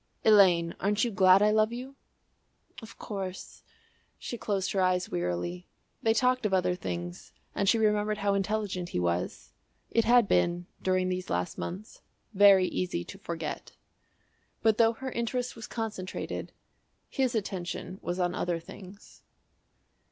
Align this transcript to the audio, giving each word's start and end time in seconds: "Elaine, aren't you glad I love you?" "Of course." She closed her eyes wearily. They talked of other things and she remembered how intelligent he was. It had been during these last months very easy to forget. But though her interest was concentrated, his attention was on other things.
"Elaine, 0.25 0.73
aren't 0.79 1.03
you 1.03 1.11
glad 1.11 1.43
I 1.43 1.51
love 1.51 1.71
you?" 1.71 1.95
"Of 2.81 2.97
course." 2.97 3.61
She 4.17 4.35
closed 4.35 4.71
her 4.71 4.81
eyes 4.81 5.11
wearily. 5.11 5.67
They 6.01 6.15
talked 6.15 6.43
of 6.43 6.55
other 6.55 6.73
things 6.73 7.31
and 7.53 7.69
she 7.69 7.77
remembered 7.77 8.17
how 8.17 8.33
intelligent 8.33 8.89
he 8.89 8.99
was. 8.99 9.53
It 9.91 10.05
had 10.05 10.27
been 10.27 10.65
during 10.81 11.09
these 11.09 11.29
last 11.29 11.59
months 11.59 12.01
very 12.33 12.65
easy 12.65 13.03
to 13.03 13.19
forget. 13.19 13.73
But 14.63 14.79
though 14.79 14.93
her 14.93 15.11
interest 15.11 15.55
was 15.55 15.67
concentrated, 15.67 16.51
his 17.07 17.35
attention 17.35 17.99
was 18.01 18.17
on 18.19 18.33
other 18.33 18.59
things. 18.59 19.21